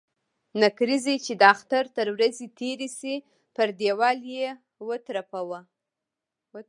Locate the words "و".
4.85-4.89